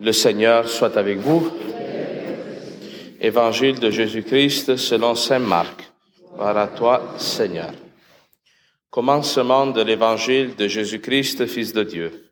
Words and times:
Le 0.00 0.12
Seigneur 0.12 0.68
soit 0.68 0.96
avec 0.96 1.18
vous. 1.18 1.50
Évangile 3.20 3.80
de 3.80 3.90
Jésus-Christ 3.90 4.76
selon 4.76 5.16
Saint 5.16 5.40
Marc. 5.40 5.90
Par 6.36 6.56
à 6.56 6.68
toi, 6.68 7.14
Seigneur. 7.18 7.72
Commencement 8.90 9.66
de 9.66 9.82
l'Évangile 9.82 10.54
de 10.54 10.68
Jésus-Christ, 10.68 11.46
Fils 11.46 11.72
de 11.72 11.82
Dieu. 11.82 12.30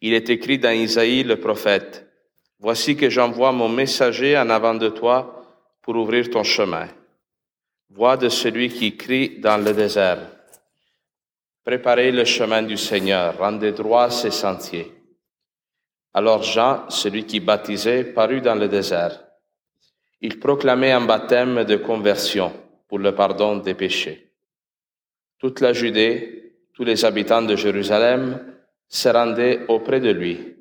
Il 0.00 0.12
est 0.12 0.28
écrit 0.28 0.58
dans 0.58 0.72
Isaïe 0.72 1.22
le 1.22 1.38
prophète, 1.38 2.04
Voici 2.58 2.96
que 2.96 3.08
j'envoie 3.08 3.52
mon 3.52 3.68
messager 3.68 4.36
en 4.36 4.50
avant 4.50 4.74
de 4.74 4.88
toi 4.88 5.44
pour 5.82 5.94
ouvrir 5.94 6.28
ton 6.28 6.42
chemin. 6.42 6.88
Voix 7.90 8.16
de 8.16 8.28
celui 8.28 8.70
qui 8.70 8.96
crie 8.96 9.38
dans 9.38 9.64
le 9.64 9.72
désert. 9.72 10.18
Préparez 11.64 12.10
le 12.10 12.24
chemin 12.24 12.62
du 12.62 12.76
Seigneur, 12.76 13.38
rendez 13.38 13.70
droit 13.70 14.10
ses 14.10 14.32
sentiers. 14.32 14.97
Alors 16.14 16.42
Jean, 16.42 16.88
celui 16.88 17.24
qui 17.24 17.40
baptisait, 17.40 18.04
parut 18.04 18.40
dans 18.40 18.54
le 18.54 18.68
désert. 18.68 19.24
Il 20.20 20.40
proclamait 20.40 20.92
un 20.92 21.04
baptême 21.04 21.64
de 21.64 21.76
conversion 21.76 22.52
pour 22.88 22.98
le 22.98 23.14
pardon 23.14 23.56
des 23.56 23.74
péchés. 23.74 24.32
Toute 25.38 25.60
la 25.60 25.72
Judée, 25.72 26.54
tous 26.74 26.84
les 26.84 27.04
habitants 27.04 27.42
de 27.42 27.54
Jérusalem 27.54 28.54
se 28.88 29.08
rendaient 29.08 29.64
auprès 29.68 30.00
de 30.00 30.10
lui 30.10 30.56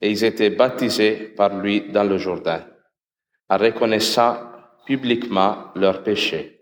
et 0.00 0.10
ils 0.10 0.24
étaient 0.24 0.50
baptisés 0.50 1.14
par 1.36 1.56
lui 1.58 1.90
dans 1.90 2.04
le 2.04 2.18
Jourdain, 2.18 2.64
en 3.48 3.56
reconnaissant 3.56 4.36
publiquement 4.86 5.72
leurs 5.74 6.02
péchés. 6.02 6.60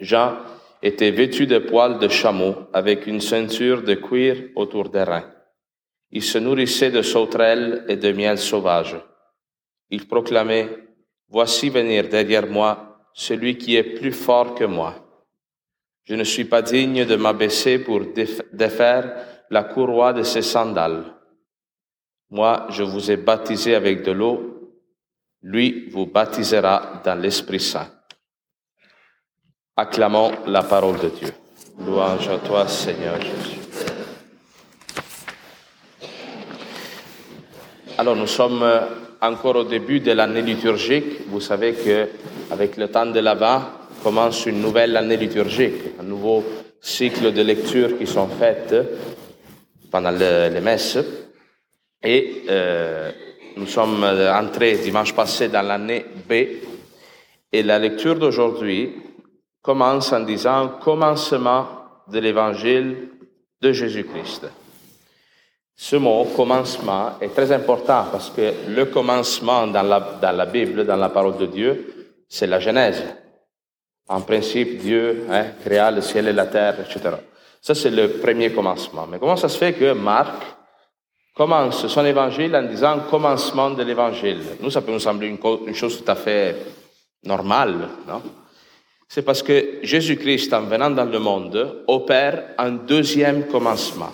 Jean 0.00 0.36
était 0.82 1.10
vêtu 1.10 1.46
de 1.46 1.58
poils 1.58 1.98
de 1.98 2.08
chameau 2.08 2.68
avec 2.72 3.06
une 3.06 3.20
ceinture 3.20 3.82
de 3.82 3.94
cuir 3.94 4.50
autour 4.54 4.90
des 4.90 5.02
reins. 5.02 5.33
Il 6.14 6.22
se 6.22 6.38
nourrissait 6.38 6.92
de 6.92 7.02
sauterelles 7.02 7.84
et 7.88 7.96
de 7.96 8.12
miel 8.12 8.38
sauvage. 8.38 8.96
Il 9.90 10.06
proclamait, 10.06 10.68
Voici 11.28 11.68
venir 11.68 12.08
derrière 12.08 12.46
moi 12.46 13.08
celui 13.12 13.58
qui 13.58 13.74
est 13.74 13.98
plus 13.98 14.12
fort 14.12 14.54
que 14.54 14.64
moi. 14.64 14.94
Je 16.04 16.14
ne 16.14 16.22
suis 16.22 16.44
pas 16.44 16.62
digne 16.62 17.04
de 17.04 17.16
m'abaisser 17.16 17.80
pour 17.80 18.00
défaire 18.52 19.16
la 19.50 19.64
courroie 19.64 20.12
de 20.12 20.22
ses 20.22 20.42
sandales. 20.42 21.04
Moi, 22.30 22.68
je 22.70 22.84
vous 22.84 23.10
ai 23.10 23.16
baptisé 23.16 23.74
avec 23.74 24.02
de 24.02 24.12
l'eau, 24.12 24.72
lui 25.42 25.88
vous 25.90 26.06
baptisera 26.06 27.02
dans 27.04 27.20
l'Esprit 27.20 27.60
Saint. 27.60 27.90
Acclamons 29.76 30.32
la 30.46 30.62
parole 30.62 31.00
de 31.00 31.08
Dieu. 31.08 31.34
Louange 31.80 32.28
à 32.28 32.38
toi, 32.38 32.68
Seigneur 32.68 33.20
Jésus. 33.20 33.93
Alors, 37.96 38.16
nous 38.16 38.26
sommes 38.26 38.64
euh, 38.64 38.80
encore 39.20 39.54
au 39.54 39.64
début 39.64 40.00
de 40.00 40.10
l'année 40.10 40.42
liturgique. 40.42 41.28
Vous 41.28 41.40
savez 41.40 41.74
que 41.74 42.08
avec 42.50 42.76
le 42.76 42.88
temps 42.88 43.06
de 43.06 43.20
l'Avent 43.20 43.62
commence 44.02 44.46
une 44.46 44.60
nouvelle 44.60 44.96
année 44.96 45.16
liturgique, 45.16 45.80
un 46.00 46.02
nouveau 46.02 46.42
cycle 46.80 47.32
de 47.32 47.42
lectures 47.42 47.96
qui 47.96 48.08
sont 48.08 48.26
faites 48.26 48.74
pendant 49.92 50.10
les 50.10 50.60
messes. 50.60 50.98
Et 52.02 52.42
euh, 52.50 53.12
nous 53.56 53.68
sommes 53.68 54.02
entrés 54.02 54.78
dimanche 54.78 55.14
passé 55.14 55.48
dans 55.48 55.62
l'année 55.62 56.04
B. 56.28 56.32
Et 57.52 57.62
la 57.62 57.78
lecture 57.78 58.18
d'aujourd'hui 58.18 58.92
commence 59.62 60.12
en 60.12 60.20
disant 60.20 60.80
commencement 60.82 61.68
de 62.10 62.18
l'évangile 62.18 63.08
de 63.62 63.72
Jésus-Christ. 63.72 64.48
Ce 65.76 65.96
mot 65.96 66.24
commencement 66.36 67.18
est 67.20 67.34
très 67.34 67.50
important 67.50 68.06
parce 68.10 68.30
que 68.30 68.52
le 68.68 68.84
commencement 68.86 69.66
dans 69.66 69.82
la, 69.82 70.00
dans 70.20 70.36
la 70.36 70.46
Bible, 70.46 70.86
dans 70.86 70.96
la 70.96 71.08
parole 71.08 71.36
de 71.36 71.46
Dieu, 71.46 72.14
c'est 72.28 72.46
la 72.46 72.60
Genèse. 72.60 73.02
En 74.08 74.20
principe, 74.20 74.78
Dieu 74.78 75.26
hein, 75.30 75.46
créa 75.64 75.90
le 75.90 76.00
ciel 76.00 76.28
et 76.28 76.32
la 76.32 76.46
terre, 76.46 76.76
etc. 76.80 77.16
Ça, 77.60 77.74
c'est 77.74 77.90
le 77.90 78.08
premier 78.08 78.52
commencement. 78.52 79.06
Mais 79.10 79.18
comment 79.18 79.36
ça 79.36 79.48
se 79.48 79.58
fait 79.58 79.72
que 79.72 79.92
Marc 79.92 80.42
commence 81.34 81.86
son 81.88 82.04
évangile 82.04 82.54
en 82.54 82.62
disant 82.62 83.00
commencement 83.10 83.70
de 83.70 83.82
l'évangile? 83.82 84.42
Nous, 84.60 84.70
ça 84.70 84.82
peut 84.82 84.92
nous 84.92 85.00
sembler 85.00 85.28
une, 85.28 85.38
une 85.66 85.74
chose 85.74 86.04
tout 86.04 86.10
à 86.10 86.14
fait 86.14 86.56
normale, 87.24 87.88
non? 88.06 88.22
C'est 89.08 89.22
parce 89.22 89.42
que 89.42 89.80
Jésus-Christ, 89.82 90.52
en 90.52 90.62
venant 90.62 90.90
dans 90.90 91.04
le 91.04 91.18
monde, 91.18 91.84
opère 91.86 92.54
un 92.58 92.72
deuxième 92.72 93.46
commencement 93.46 94.12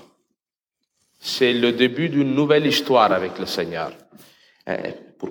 c'est 1.40 1.54
le 1.54 1.72
début 1.72 2.10
d'une 2.10 2.34
nouvelle 2.34 2.66
histoire 2.66 3.10
avec 3.12 3.38
le 3.38 3.46
Seigneur. 3.46 3.92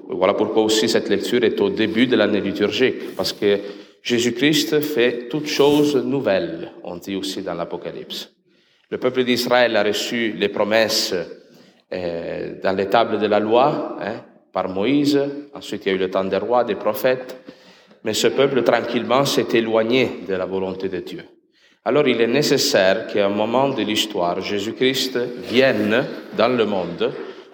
voilà 0.10 0.34
pourquoi 0.34 0.64
aussi 0.64 0.90
cette 0.90 1.08
lecture 1.08 1.44
est 1.44 1.62
au 1.62 1.70
début 1.70 2.08
de 2.08 2.16
l'année 2.16 2.42
liturgique, 2.42 3.16
parce 3.16 3.32
que 3.32 3.60
Jésus-Christ 4.02 4.82
fait 4.82 5.28
toutes 5.30 5.46
choses 5.46 5.96
nouvelles, 5.98 6.72
on 6.84 6.96
dit 6.96 7.16
aussi 7.16 7.44
dans 7.44 7.54
l'Apocalypse. 7.54 8.32
Le 8.90 8.98
peuple 8.98 9.24
d'Israël 9.24 9.78
a 9.78 9.84
reçu 9.84 10.34
les 10.36 10.50
promesses 10.50 11.14
euh, 11.94 12.56
dans 12.64 12.76
les 12.76 12.88
tables 12.88 13.20
de 13.20 13.28
la 13.28 13.40
loi 13.40 13.98
hein, 14.02 14.24
par 14.52 14.68
Moïse, 14.68 15.22
ensuite 15.54 15.86
il 15.86 15.90
y 15.90 15.92
a 15.92 15.96
eu 15.96 16.00
le 16.00 16.10
temps 16.10 16.26
des 16.26 16.38
rois, 16.38 16.64
des 16.64 16.74
prophètes, 16.74 17.38
mais 18.04 18.16
ce 18.16 18.30
peuple 18.30 18.64
tranquillement 18.64 19.26
s'est 19.26 19.54
éloigné 19.54 20.22
de 20.28 20.34
la 20.34 20.48
volonté 20.48 20.90
de 20.90 21.02
Dieu. 21.02 21.24
Alors 21.86 22.08
il 22.08 22.20
est 22.20 22.28
nécessaire 22.28 23.08
qu'à 23.08 23.26
un 23.26 23.30
moment 23.30 23.70
de 23.70 23.82
l'histoire, 23.82 24.42
Jésus-Christ 24.42 25.18
vienne 25.50 26.06
dans 26.38 26.50
le 26.50 26.66
monde 26.66 27.14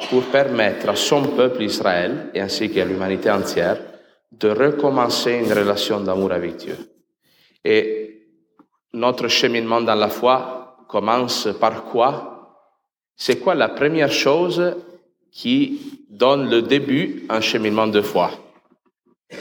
pour 0.10 0.24
permettre 0.24 0.90
à 0.90 0.96
son 0.96 1.24
peuple 1.24 1.64
Israël, 1.64 2.30
et 2.34 2.42
ainsi 2.42 2.70
qu'à 2.70 2.84
l'humanité 2.84 3.30
entière, 3.30 3.78
de 4.32 4.50
recommencer 4.50 5.34
une 5.34 5.54
relation 5.54 6.02
d'amour 6.02 6.34
avec 6.34 6.58
Dieu. 6.58 6.76
Et 7.64 8.28
notre 8.94 9.28
cheminement 9.28 9.82
dans 9.82 9.96
la 9.96 10.10
foi 10.10 10.78
commence 10.90 11.48
par 11.60 11.86
quoi? 11.86 12.60
C'est 13.16 13.40
quoi 13.40 13.56
la 13.56 13.70
première 13.70 14.12
chose 14.12 14.76
qui 15.32 16.04
donne 16.10 16.50
le 16.50 16.62
début 16.62 17.26
à 17.30 17.38
un 17.38 17.42
cheminement 17.42 17.88
de 17.88 18.02
foi? 18.02 18.32
Je 19.32 19.38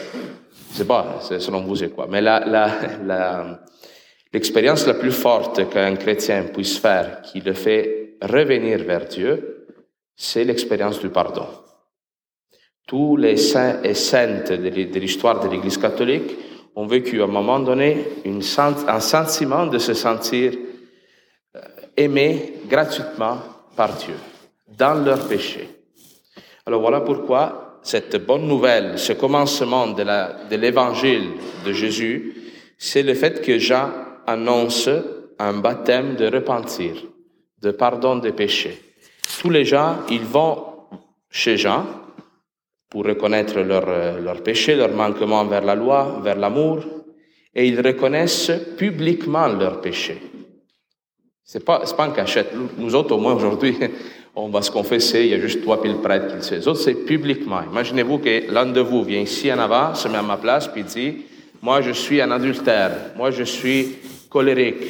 sais 0.79 0.85
pas, 0.85 1.21
selon 1.21 1.63
vous 1.63 1.77
c'est 1.77 1.91
quoi, 1.91 2.07
mais 2.09 2.21
la, 2.21 2.41
la 2.41 3.61
L'expérience 4.35 4.85
la 4.89 4.95
plus 4.95 5.13
forte 5.13 5.71
qu'un 5.71 5.95
chrétien 5.95 6.43
puisse 6.53 6.79
faire, 6.79 7.23
qui 7.23 7.41
le 7.41 7.53
fait 7.53 8.17
revenir 8.21 8.83
vers 8.83 9.07
Dieu, 9.07 9.69
c'est 10.17 10.43
l'expérience 10.43 10.99
du 10.99 11.09
pardon. 11.09 11.47
Tous 12.85 13.17
les 13.17 13.37
saints 13.37 13.81
et 13.85 13.95
saintes 13.95 14.51
de 14.51 14.99
l'histoire 14.99 15.39
de 15.39 15.49
l'Église 15.49 15.79
catholique 15.79 16.37
ont 16.75 16.89
vécu 16.89 17.21
à 17.21 17.27
un 17.27 17.29
moment 17.29 17.61
donné 17.61 18.05
un 18.27 19.01
sentiment 19.01 19.67
de 19.69 19.79
se 19.79 19.95
sentir 19.95 20.53
euh, 21.55 21.61
aimé 21.97 22.55
gratuitement 22.69 23.39
par 23.77 23.95
Dieu, 23.95 24.17
dans 24.77 24.95
leur 24.95 25.29
péché. 25.29 25.69
Alors 26.67 26.81
voilà 26.81 27.03
pourquoi 27.03 27.79
cette 27.85 28.17
bonne 28.27 28.49
nouvelle, 28.49 28.99
ce 28.99 29.13
commencement 29.13 29.87
de 29.87 30.57
l'évangile 30.57 31.31
de 31.65 31.73
Jésus, 31.73 32.35
c'est 32.77 33.05
le 33.05 33.15
fait 33.15 33.41
que 33.41 33.59
Jean 33.61 33.91
annonce 34.27 34.89
un 35.39 35.55
baptême 35.55 36.17
de 36.17 36.27
repentir, 36.27 36.95
de 37.61 37.71
pardon 37.71 38.17
des 38.17 38.33
péchés. 38.33 38.81
Tous 39.41 39.51
les 39.51 39.65
gens, 39.65 39.99
ils 40.11 40.25
vont 40.25 40.65
chez 41.31 41.57
Jean 41.57 41.87
pour 42.89 43.05
reconnaître 43.05 43.59
leurs 43.61 44.21
leur 44.21 44.43
péchés, 44.43 44.77
leur 44.77 44.93
manquement 44.93 45.45
vers 45.45 45.65
la 45.65 45.75
loi, 45.75 46.21
vers 46.23 46.37
l'amour, 46.37 46.85
et 47.55 47.67
ils 47.67 47.81
reconnaissent 47.81 48.53
publiquement 48.77 49.49
leurs 49.49 49.81
péchés. 49.81 50.21
C'est 51.45 51.65
pas, 51.65 51.81
pas 51.81 52.09
en 52.09 52.13
cachette. 52.13 52.53
Nous 52.79 52.95
autres, 52.95 53.15
au 53.15 53.19
moins 53.19 53.35
aujourd'hui, 53.35 53.77
on 54.37 54.49
va 54.49 54.63
se 54.63 54.71
confesser, 54.71 55.21
il 55.21 55.29
y 55.29 55.35
a 55.35 55.41
juste 55.41 55.63
toi 55.63 55.81
puis 55.81 55.93
le 55.93 55.99
prêtre 55.99 56.29
qui 56.29 56.35
le 56.37 56.43
sait. 56.43 56.57
Les 56.57 56.69
autres, 56.69 56.81
c'est 56.81 57.05
publiquement. 57.05 57.61
Imaginez-vous 57.63 58.19
que 58.19 58.51
l'un 58.51 58.67
de 58.67 58.81
vous 58.81 59.03
vient 59.03 59.21
ici 59.21 59.53
en 59.53 59.59
avant, 59.59 59.95
se 59.95 60.09
met 60.09 60.17
à 60.17 60.23
ma 60.23 60.37
place, 60.37 60.69
puis 60.69 60.83
dit, 60.83 61.25
moi 61.65 61.81
je 61.81 61.93
suis 61.93 62.21
un 62.21 62.31
adultère, 62.31 62.93
moi 63.17 63.31
je 63.31 63.43
suis 63.43 63.97
colérique. 64.29 64.85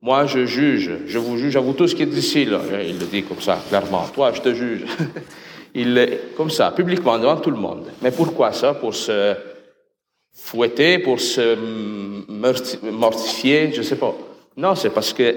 Moi, 0.00 0.26
je 0.26 0.46
juge, 0.46 0.90
je 1.06 1.18
vous 1.18 1.36
juge 1.36 1.56
à 1.56 1.60
vous 1.60 1.72
tous 1.72 1.92
qui 1.92 2.02
êtes 2.02 2.14
ici. 2.14 2.44
Là. 2.44 2.60
Il 2.86 2.98
le 2.98 3.06
dit 3.06 3.24
comme 3.24 3.40
ça, 3.40 3.58
clairement. 3.68 4.04
Toi, 4.14 4.30
je 4.32 4.40
te 4.40 4.54
juge. 4.54 4.84
Il, 5.74 6.18
comme 6.36 6.50
ça, 6.50 6.70
publiquement, 6.70 7.18
devant 7.18 7.38
tout 7.38 7.50
le 7.50 7.56
monde. 7.56 7.86
Mais 8.02 8.12
pourquoi 8.12 8.52
ça? 8.52 8.74
Pour 8.74 8.94
se 8.94 9.34
fouetter, 10.32 10.98
pour 10.98 11.18
se 11.18 11.56
mortifier, 12.82 13.72
je 13.72 13.78
ne 13.78 13.82
sais 13.82 13.96
pas. 13.96 14.14
Non, 14.56 14.74
c'est 14.74 14.90
parce 14.90 15.12
que 15.12 15.34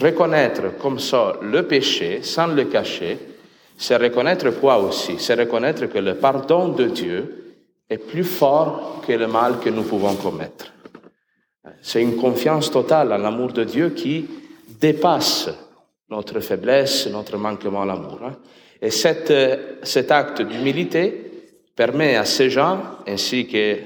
reconnaître 0.00 0.76
comme 0.78 0.98
ça 0.98 1.36
le 1.40 1.62
péché, 1.62 2.20
sans 2.22 2.48
le 2.48 2.64
cacher, 2.64 3.16
c'est 3.76 3.96
reconnaître 3.96 4.50
quoi 4.58 4.78
aussi? 4.78 5.16
C'est 5.18 5.34
reconnaître 5.34 5.86
que 5.86 5.98
le 5.98 6.14
pardon 6.14 6.70
de 6.70 6.86
Dieu 6.86 7.47
est 7.88 7.98
plus 7.98 8.24
fort 8.24 9.02
que 9.06 9.12
le 9.12 9.26
mal 9.26 9.58
que 9.60 9.70
nous 9.70 9.82
pouvons 9.82 10.14
commettre. 10.14 10.72
C'est 11.82 12.02
une 12.02 12.16
confiance 12.16 12.70
totale 12.70 13.12
en 13.12 13.18
l'amour 13.18 13.52
de 13.52 13.64
Dieu 13.64 13.90
qui 13.90 14.26
dépasse 14.80 15.50
notre 16.10 16.40
faiblesse, 16.40 17.06
notre 17.08 17.36
manquement 17.36 17.82
à 17.82 17.86
l'amour. 17.86 18.20
Hein. 18.24 18.36
Et 18.80 18.90
cet 18.90 20.10
acte 20.10 20.42
d'humilité 20.42 21.30
permet 21.74 22.16
à 22.16 22.24
ces 22.24 22.50
gens, 22.50 22.80
ainsi 23.06 23.46
que 23.46 23.76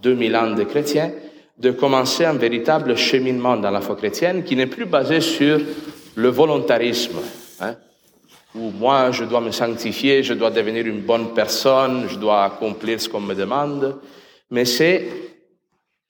2000 0.00 0.36
ans 0.36 0.50
de 0.50 0.64
chrétiens, 0.64 1.12
de 1.58 1.70
commencer 1.70 2.24
un 2.24 2.34
véritable 2.34 2.96
cheminement 2.96 3.56
dans 3.56 3.70
la 3.70 3.80
foi 3.80 3.96
chrétienne 3.96 4.42
qui 4.42 4.56
n'est 4.56 4.66
plus 4.66 4.86
basé 4.86 5.20
sur 5.20 5.60
le 6.14 6.28
volontarisme, 6.28 7.18
hein, 7.60 7.76
où 8.54 8.70
moi 8.70 9.10
je 9.10 9.24
dois 9.24 9.40
me 9.40 9.50
sanctifier, 9.50 10.22
je 10.22 10.34
dois 10.34 10.50
devenir 10.50 10.86
une 10.86 11.00
bonne 11.00 11.32
personne, 11.34 12.06
je 12.08 12.16
dois 12.16 12.44
accomplir 12.44 13.00
ce 13.00 13.08
qu'on 13.08 13.20
me 13.20 13.34
demande, 13.34 13.98
mais 14.50 14.64
c'est 14.64 15.06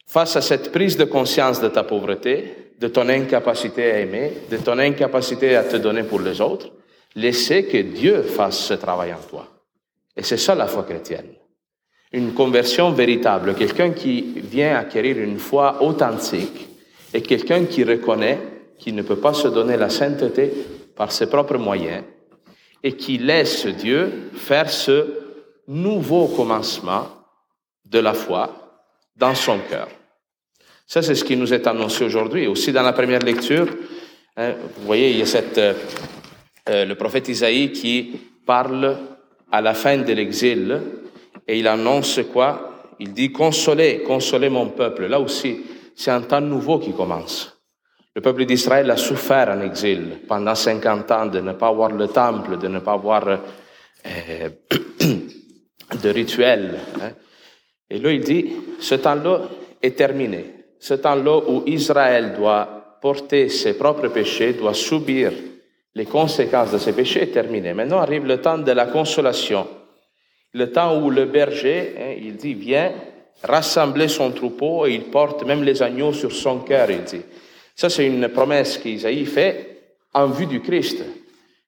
face 0.07 0.37
à 0.37 0.43
cette 0.43 0.73
prise 0.73 0.97
de 0.97 1.05
conscience 1.05 1.61
de 1.61 1.69
ta 1.69 1.85
pauvreté, 1.85 2.73
de 2.79 2.89
ton 2.89 3.09
incapacité 3.09 3.93
à 3.93 4.01
aimer, 4.01 4.33
de 4.51 4.57
ton 4.57 4.79
incapacité 4.79 5.57
à 5.57 5.65
te 5.65 5.77
donner 5.77 6.03
pour 6.03 6.21
les 6.21 6.41
autres, 6.41 6.71
laisser 7.15 7.65
que 7.65 7.79
Dieu 7.79 8.23
fasse 8.23 8.59
ce 8.59 8.75
travail 8.75 9.13
en 9.13 9.29
toi. 9.29 9.47
Et 10.17 10.23
c'est 10.23 10.37
ça 10.37 10.55
la 10.55 10.67
foi 10.67 10.83
chrétienne. 10.83 11.35
Une 12.13 12.35
conversion 12.35 12.91
véritable, 12.91 13.55
quelqu'un 13.55 13.91
qui 13.91 14.35
vient 14.37 14.77
acquérir 14.77 15.19
une 15.19 15.39
foi 15.39 15.83
authentique 15.83 16.69
et 17.15 17.23
quelqu'un 17.23 17.65
qui 17.65 17.85
reconnaît 17.85 18.39
qu'il 18.79 18.95
ne 18.95 19.03
peut 19.03 19.17
pas 19.17 19.33
se 19.33 19.49
donner 19.49 19.77
la 19.77 19.89
sainteté 19.89 20.53
par 20.95 21.13
ses 21.13 21.29
propres 21.31 21.57
moyens 21.57 22.03
et 22.83 22.97
qui 22.97 23.19
laisse 23.19 23.67
Dieu 23.67 24.31
faire 24.35 24.71
ce 24.71 25.07
nouveau 25.69 26.29
commencement 26.29 27.07
de 27.85 27.99
la 27.99 28.15
foi 28.15 28.81
dans 29.17 29.35
son 29.35 29.59
cœur. 29.59 29.89
Ça, 30.87 31.03
c'est 31.03 31.15
ce 31.15 31.25
qui 31.25 31.37
nous 31.37 31.55
est 31.55 31.67
annoncé 31.67 32.05
aujourd'hui. 32.05 32.47
Aussi, 32.47 32.73
dans 32.73 32.83
la 32.83 32.93
première 32.93 33.21
lecture, 33.21 33.67
hein, 34.37 34.55
vous 34.77 34.87
voyez, 34.87 35.11
il 35.11 35.19
y 35.19 35.23
a 35.23 35.27
cette, 35.27 35.59
euh, 35.59 35.75
euh, 36.69 36.85
le 36.85 36.95
prophète 36.97 37.29
Isaïe 37.29 37.73
qui 37.73 38.21
parle 38.45 38.99
à 39.51 39.61
la 39.61 39.75
fin 39.75 39.99
de 39.99 40.13
l'exil 40.13 40.81
et 41.47 41.59
il 41.59 41.69
annonce 41.69 42.21
quoi? 42.33 42.69
Il 42.99 43.13
dit 43.13 43.33
Consolez, 43.33 44.03
consolez 44.07 44.49
mon 44.49 44.69
peuple. 44.69 45.07
Là 45.07 45.21
aussi, 45.21 45.61
c'est 45.95 46.11
un 46.11 46.23
temps 46.23 46.41
nouveau 46.41 46.79
qui 46.79 46.93
commence. 46.93 47.62
Le 48.15 48.21
peuple 48.21 48.45
d'Israël 48.45 48.91
a 48.91 48.97
souffert 48.97 49.49
en 49.49 49.61
exil 49.63 50.21
pendant 50.29 50.55
50 50.55 51.11
ans 51.11 51.27
de 51.27 51.41
ne 51.41 51.53
pas 51.53 51.69
avoir 51.69 51.91
le 51.91 52.09
temple, 52.09 52.59
de 52.59 52.69
ne 52.69 52.79
pas 52.79 52.93
avoir 52.93 53.27
euh, 53.29 54.49
de 56.03 56.09
rituel. 56.11 56.79
Hein. 57.01 57.13
Et 57.89 57.99
là, 57.99 58.13
il 58.13 58.21
dit, 58.21 58.53
ce 58.81 58.95
temps-là 58.97 59.43
est 59.83 59.97
terminé. 59.97 60.45
Ce 60.79 60.95
temps-là 60.95 61.41
où 61.49 61.63
Israël 61.67 62.35
doit 62.37 62.99
porter 63.01 63.49
ses 63.49 63.75
propres 63.75 64.09
péchés, 64.09 64.53
doit 64.53 64.75
subir 64.75 65.33
les 65.95 66.07
conséquences 66.07 66.73
de 66.73 66.79
ses 66.79 66.93
péchés 66.93 67.23
est 67.23 67.33
terminé. 67.33 67.75
Maintenant 67.75 67.99
arrive 67.99 68.25
le 68.25 68.41
temps 68.41 68.59
de 68.59 68.73
la 68.73 68.87
consolation. 68.87 69.67
Le 70.55 70.71
temps 70.71 71.01
où 71.01 71.11
le 71.11 71.27
berger, 71.27 71.95
hein, 71.99 72.15
il 72.19 72.37
dit, 72.37 72.55
vient 72.55 72.93
rassembler 73.43 74.09
son 74.09 74.31
troupeau 74.31 74.87
et 74.87 74.93
il 74.93 75.05
porte 75.05 75.45
même 75.45 75.63
les 75.63 75.83
agneaux 75.83 76.13
sur 76.13 76.33
son 76.33 76.61
cœur, 76.61 76.91
il 76.91 77.03
dit. 77.05 77.23
Ça, 77.75 77.89
c'est 77.89 78.07
une 78.07 78.29
promesse 78.29 78.79
qu'Isaïe 78.79 79.27
fait 79.27 79.83
en 80.15 80.27
vue 80.27 80.47
du 80.47 80.61
Christ. 80.61 81.03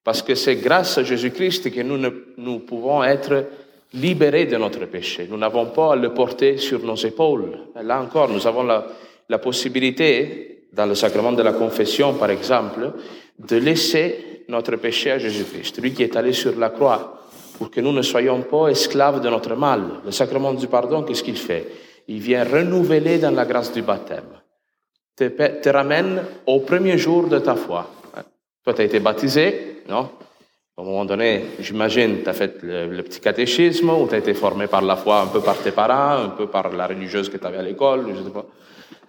Parce 0.03 0.23
que 0.23 0.35
c'est 0.35 0.56
grâce 0.56 0.99
à 0.99 1.03
Jésus-Christ 1.03 1.71
que 1.71 1.81
nous, 1.81 1.99
nous 2.37 2.59
pouvons 2.61 3.03
être 3.03 3.47
libérés 3.95 4.45
de 4.45 4.56
notre 4.56 4.85
péché. 4.87 5.27
Nous 5.31 5.39
n'avons 5.39 5.67
pas 5.67 5.93
à 5.93 5.97
le 5.97 6.12
porter 6.12 6.59
sur 6.59 6.85
nos 6.85 6.97
épaules. 6.97 7.59
Là 7.83 8.03
encore, 8.03 8.29
nous 8.29 8.47
avons 8.47 8.65
la, 8.65 8.87
la 9.29 9.39
possibilité, 9.39 10.69
dans 10.73 10.87
le 10.87 10.95
sacrement 10.95 11.33
de 11.33 11.43
la 11.43 11.53
confession, 11.53 12.15
par 12.15 12.31
exemple, 12.31 12.93
de 13.39 13.56
laisser 13.56 14.43
notre 14.49 14.77
péché 14.77 15.12
à 15.12 15.19
Jésus-Christ, 15.19 15.81
lui 15.81 15.95
qui 15.95 16.03
est 16.03 16.17
allé 16.17 16.33
sur 16.33 16.59
la 16.59 16.71
croix, 16.71 17.23
pour 17.56 17.71
que 17.71 17.81
nous 17.81 17.93
ne 17.93 18.03
soyons 18.03 18.43
pas 18.43 18.69
esclaves 18.69 19.21
de 19.21 19.31
notre 19.31 19.55
mal. 19.55 19.83
Le 20.05 20.11
sacrement 20.11 20.53
du 20.53 20.67
pardon, 20.67 21.03
qu'est-ce 21.03 21.23
qu'il 21.23 21.37
fait? 21.37 21.67
Il 22.09 22.19
vient 22.19 22.45
renouveler 22.45 23.19
dans 23.19 23.31
la 23.31 23.47
grâce 23.47 23.73
du 23.73 23.83
baptême. 23.83 24.44
Te, 25.16 25.69
ramène 25.69 26.22
au 26.46 26.61
premier 26.61 26.99
jour 26.99 27.28
de 27.28 27.38
ta 27.38 27.55
foi. 27.55 27.88
Toi, 28.64 28.75
tu 28.75 28.81
as 28.81 28.84
été 28.84 28.99
baptisé, 28.99 29.82
non 29.88 30.11
À 30.76 30.81
un 30.81 30.84
moment 30.84 31.05
donné, 31.05 31.44
j'imagine, 31.61 32.22
tu 32.25 32.28
as 32.28 32.32
fait 32.32 32.56
le, 32.62 33.00
petit 33.02 33.20
catéchisme, 33.20 33.90
ou 33.90 34.08
tu 34.08 34.14
as 34.14 34.19
été 34.19 34.34
formé 34.34 34.66
par 34.66 34.82
la 34.82 34.96
foi 34.96 35.20
un 35.20 35.28
peu 35.28 35.40
par 35.40 35.56
tes 35.58 35.70
parents, 35.70 36.25
un 36.25 36.31
peu 36.31 36.49
par 36.49 36.72
la 36.72 36.88
religieuse 36.88 37.28
que 37.28 37.37
tu 37.37 37.46
avais 37.46 37.58
à 37.58 37.62
l'école, 37.62 38.06
je 38.12 38.25
sais 38.25 38.31
pas. 38.31 38.44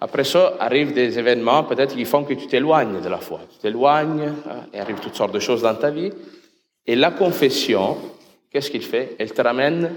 Après 0.00 0.22
ça, 0.22 0.54
arrivent 0.60 0.92
des 0.92 1.18
événements 1.18 1.64
peut-être 1.64 1.96
qui 1.96 2.04
font 2.04 2.22
que 2.22 2.34
tu 2.34 2.46
t'éloignes 2.46 3.00
de 3.00 3.08
la 3.08 3.18
foi. 3.18 3.40
Tu 3.50 3.58
t'éloignes, 3.58 4.32
hein, 4.48 4.66
et 4.72 4.78
arrivent 4.78 5.00
toutes 5.00 5.16
sortes 5.16 5.32
de 5.32 5.40
choses 5.40 5.62
dans 5.62 5.74
ta 5.74 5.90
vie. 5.90 6.12
Et 6.86 6.94
la 6.94 7.10
confession, 7.10 7.96
qu'est-ce 8.50 8.70
qu'il 8.70 8.84
fait? 8.84 9.16
Elle 9.18 9.32
te 9.32 9.42
ramène 9.42 9.90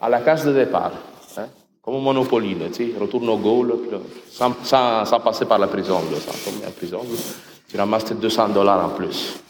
à 0.00 0.08
la 0.08 0.20
case 0.20 0.46
de 0.46 0.52
départ. 0.52 0.92
Comme 1.82 1.96
au 1.96 2.00
Monopoly, 2.00 2.56
tu 2.72 2.94
retourne 2.98 3.28
au 3.28 3.38
goal, 3.38 3.74
sans, 4.30 4.54
sans, 4.62 5.20
passer 5.20 5.46
par 5.46 5.58
la 5.58 5.66
prison, 5.66 5.98
sans 5.98 6.50
tomber 6.50 6.66
en 6.66 6.70
prison. 6.70 7.00
Tu 7.68 7.76
ramasses 7.76 8.12
200 8.12 8.50
dollars 8.50 8.86
en 8.86 8.90
plus. 8.90 9.40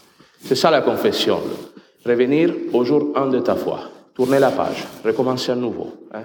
C'est 0.43 0.55
ça 0.55 0.71
la 0.71 0.81
confession. 0.81 1.39
Revenir 2.03 2.51
au 2.73 2.83
jour 2.83 3.11
1 3.15 3.27
de 3.27 3.39
ta 3.39 3.55
foi. 3.55 3.81
Tourner 4.15 4.39
la 4.39 4.49
page, 4.49 4.83
recommencer 5.05 5.51
à 5.51 5.55
nouveau. 5.55 5.93
Hein? 6.11 6.23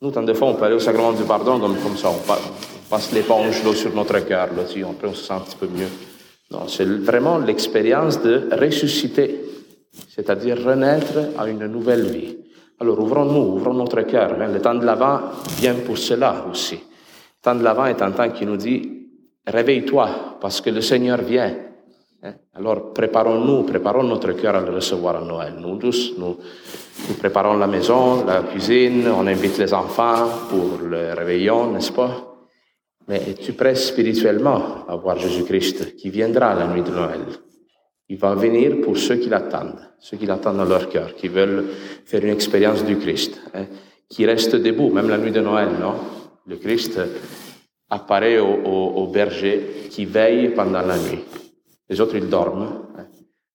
Nous, 0.00 0.10
tant 0.10 0.22
de 0.22 0.32
fois, 0.32 0.48
on 0.48 0.54
peut 0.54 0.64
aller 0.64 0.74
au 0.74 0.80
sacrement 0.80 1.12
du 1.12 1.24
pardon 1.24 1.60
comme, 1.60 1.76
comme 1.76 1.96
ça, 1.96 2.10
on 2.10 2.88
passe 2.88 3.12
l'éponge 3.12 3.62
sur 3.74 3.94
notre 3.94 4.18
cœur, 4.20 4.48
là, 4.54 4.62
après 4.62 5.08
on 5.08 5.14
se 5.14 5.24
sent 5.24 5.32
un 5.32 5.40
petit 5.40 5.56
peu 5.56 5.66
mieux. 5.66 5.88
Non, 6.50 6.68
c'est 6.68 6.84
vraiment 6.84 7.38
l'expérience 7.38 8.20
de 8.22 8.48
ressusciter, 8.52 9.40
c'est-à-dire 10.08 10.58
renaître 10.64 11.18
à 11.38 11.48
une 11.48 11.66
nouvelle 11.66 12.06
vie. 12.06 12.36
Alors 12.80 12.98
ouvrons-nous, 12.98 13.56
ouvrons 13.56 13.74
notre 13.74 14.02
cœur. 14.02 14.36
Hein. 14.40 14.48
Le 14.48 14.60
temps 14.60 14.74
de 14.74 14.84
l'avant 14.84 15.20
vient 15.58 15.74
pour 15.86 15.96
cela 15.96 16.46
aussi. 16.50 16.74
Le 16.74 17.42
temps 17.42 17.54
de 17.54 17.62
l'avant 17.62 17.86
est 17.86 18.02
un 18.02 18.10
temps 18.10 18.30
qui 18.30 18.44
nous 18.44 18.56
dit, 18.56 19.08
réveille-toi, 19.46 20.38
parce 20.40 20.60
que 20.60 20.70
le 20.70 20.80
Seigneur 20.80 21.22
vient. 21.22 21.54
Hein. 22.22 22.34
Alors 22.54 22.92
préparons-nous, 22.92 23.62
préparons 23.62 24.02
notre 24.02 24.32
cœur 24.32 24.56
à 24.56 24.60
le 24.60 24.74
recevoir 24.74 25.16
à 25.16 25.24
Noël. 25.24 25.54
Nous 25.60 25.76
tous, 25.76 26.14
nous, 26.18 26.36
préparons 27.18 27.56
la 27.56 27.66
maison, 27.66 28.24
la 28.24 28.42
cuisine, 28.42 29.08
on 29.08 29.26
invite 29.26 29.58
les 29.58 29.72
enfants 29.72 30.28
pour 30.50 30.78
le 30.82 31.12
réveillon, 31.14 31.72
n'est-ce 31.72 31.92
pas? 31.92 32.34
Mais 33.06 33.22
es-tu 33.28 33.52
prêt 33.52 33.74
spirituellement 33.74 34.86
à 34.88 34.96
voir 34.96 35.18
Jésus-Christ 35.18 35.94
qui 35.96 36.10
viendra 36.10 36.54
la 36.54 36.66
nuit 36.66 36.82
de 36.82 36.90
Noël? 36.90 37.20
Il 38.08 38.18
va 38.18 38.34
venir 38.34 38.80
pour 38.82 38.98
ceux 38.98 39.16
qui 39.16 39.28
l'attendent, 39.28 39.80
ceux 39.98 40.16
qui 40.16 40.26
l'attendent 40.26 40.58
dans 40.58 40.64
leur 40.64 40.88
cœur, 40.88 41.14
qui 41.14 41.28
veulent 41.28 41.64
faire 42.04 42.22
une 42.22 42.32
expérience 42.32 42.84
du 42.84 42.98
Christ, 42.98 43.40
hein, 43.54 43.64
qui 44.08 44.26
restent 44.26 44.56
debout, 44.56 44.90
même 44.90 45.08
la 45.08 45.18
nuit 45.18 45.32
de 45.32 45.40
Noël, 45.40 45.68
non? 45.80 45.94
Le 46.46 46.56
Christ 46.56 47.00
apparaît 47.88 48.38
au, 48.38 49.06
berger 49.06 49.88
qui 49.90 50.04
veille 50.04 50.50
pendant 50.50 50.82
la 50.82 50.98
nuit. 50.98 51.24
Les 51.88 52.00
autres, 52.00 52.16
ils 52.16 52.28
dorment. 52.28 52.68
Hein. 52.98 53.06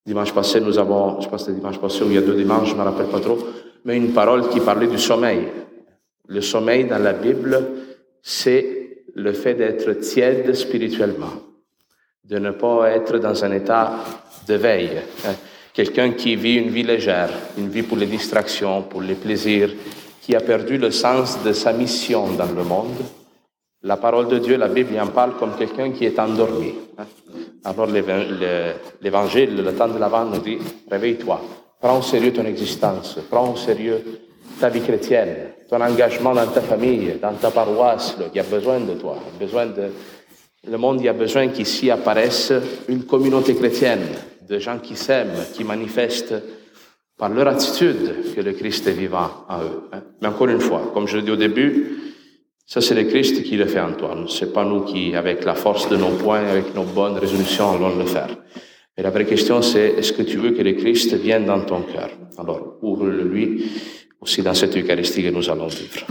Dimanche 0.04 0.32
passé, 0.32 0.60
nous 0.60 0.78
avons, 0.78 1.20
je 1.20 1.52
dimanche 1.52 1.78
passé 1.78 2.02
ou 2.02 2.06
il 2.06 2.14
y 2.14 2.18
a 2.18 2.22
deux 2.22 2.34
dimanches, 2.34 2.70
je 2.70 2.74
ne 2.74 2.78
me 2.78 2.84
rappelle 2.84 3.06
pas 3.06 3.20
trop, 3.20 3.38
mais 3.84 3.96
une 3.96 4.12
parole 4.12 4.48
qui 4.48 4.60
parlait 4.60 4.86
du 4.86 4.98
sommeil. 4.98 5.46
Le 6.26 6.40
sommeil 6.40 6.86
dans 6.86 6.98
la 6.98 7.12
Bible, 7.12 7.58
c'est 8.22 9.04
le 9.14 9.32
fait 9.32 9.54
d'être 9.54 9.92
tiède 10.00 10.54
spirituellement, 10.54 11.32
de 12.30 12.38
ne 12.38 12.52
pas 12.52 12.90
être 12.90 13.18
dans 13.18 13.44
un 13.44 13.50
état 13.50 13.92
de 14.46 14.54
veille. 14.54 15.02
Hein. 15.26 15.34
Quelqu'un 15.74 16.12
qui 16.12 16.36
vit 16.36 16.56
une 16.56 16.70
vie 16.70 16.84
légère, 16.84 17.30
une 17.58 17.68
vie 17.68 17.82
pour 17.82 17.96
les 17.96 18.06
distractions, 18.06 18.82
pour 18.82 19.02
les 19.02 19.14
plaisirs, 19.14 19.70
qui 20.22 20.36
a 20.36 20.40
perdu 20.40 20.78
le 20.78 20.92
sens 20.92 21.42
de 21.42 21.52
sa 21.52 21.72
mission 21.72 22.28
dans 22.38 22.52
le 22.52 22.62
monde. 22.62 22.98
La 23.82 23.96
parole 23.96 24.28
de 24.28 24.38
Dieu, 24.38 24.56
la 24.56 24.68
Bible 24.68 24.98
en 25.00 25.08
parle 25.08 25.32
comme 25.38 25.56
quelqu'un 25.56 25.90
qui 25.90 26.04
est 26.04 26.18
endormi. 26.18 26.74
Hein. 26.98 27.04
Alors 27.64 27.86
l'évangile, 27.86 29.56
le 29.56 29.74
temps 29.74 29.88
de 29.88 29.98
l'avant 29.98 30.24
nous 30.24 30.38
dit, 30.38 30.58
réveille-toi, 30.90 31.40
prends 31.80 31.98
au 31.98 32.02
sérieux 32.02 32.32
ton 32.32 32.44
existence, 32.44 33.18
prends 33.28 33.52
au 33.52 33.56
sérieux 33.56 34.02
ta 34.60 34.68
vie 34.68 34.82
chrétienne, 34.82 35.52
ton 35.68 35.80
engagement 35.80 36.34
dans 36.34 36.46
ta 36.46 36.60
famille, 36.60 37.14
dans 37.20 37.32
ta 37.32 37.50
paroisse, 37.50 38.16
il 38.32 38.36
y 38.36 38.40
a 38.40 38.44
besoin 38.44 38.80
de 38.80 38.94
toi, 38.94 39.16
besoin 39.38 39.66
de, 39.66 39.90
le 40.68 40.76
monde, 40.78 41.00
y 41.02 41.08
a 41.08 41.12
besoin 41.12 41.48
qu'ici 41.48 41.90
apparaisse 41.90 42.52
une 42.88 43.04
communauté 43.04 43.54
chrétienne, 43.54 44.06
de 44.48 44.58
gens 44.58 44.78
qui 44.78 44.96
s'aiment, 44.96 45.44
qui 45.54 45.64
manifestent 45.64 46.34
par 47.16 47.28
leur 47.28 47.48
attitude 47.48 48.34
que 48.34 48.40
le 48.40 48.52
Christ 48.52 48.86
est 48.86 48.92
vivant 48.92 49.30
en 49.48 49.62
eux. 49.62 49.82
Hein. 49.92 50.02
Mais 50.20 50.28
encore 50.28 50.48
une 50.48 50.60
fois, 50.60 50.90
comme 50.92 51.06
je 51.06 51.18
l'ai 51.18 51.22
dit 51.22 51.30
au 51.30 51.36
début, 51.36 51.98
ça, 52.66 52.80
c'est 52.80 52.94
le 52.94 53.04
Christ 53.04 53.42
qui 53.42 53.56
le 53.56 53.66
fait 53.66 53.80
en 53.80 53.92
toi. 53.92 54.16
C'est 54.28 54.52
pas 54.52 54.64
nous 54.64 54.82
qui, 54.82 55.14
avec 55.16 55.44
la 55.44 55.54
force 55.54 55.88
de 55.88 55.96
nos 55.96 56.10
points, 56.10 56.46
avec 56.46 56.74
nos 56.74 56.84
bonnes 56.84 57.18
résolutions, 57.18 57.72
allons 57.72 57.96
le 57.96 58.04
faire. 58.04 58.28
Mais 58.96 59.02
la 59.02 59.10
vraie 59.10 59.26
question, 59.26 59.60
c'est 59.60 59.94
est-ce 59.98 60.12
que 60.12 60.22
tu 60.22 60.36
veux 60.36 60.52
que 60.52 60.62
le 60.62 60.74
Christ 60.74 61.14
vienne 61.14 61.46
dans 61.46 61.60
ton 61.60 61.82
cœur? 61.82 62.10
Alors, 62.38 62.78
ouvre-le 62.80 63.24
lui 63.24 63.64
aussi 64.20 64.42
dans 64.42 64.54
cette 64.54 64.76
Eucharistie 64.76 65.22
que 65.22 65.30
nous 65.30 65.50
allons 65.50 65.66
vivre. 65.66 66.06